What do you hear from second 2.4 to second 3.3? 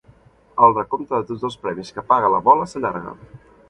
bola s'allarga.